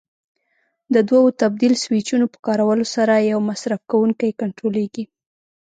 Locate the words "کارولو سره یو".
2.47-3.39